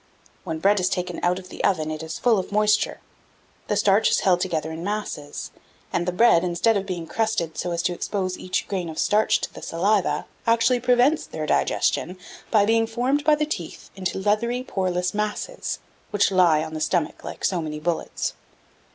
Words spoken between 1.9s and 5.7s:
it is full of moisture; the starch is held together in masses,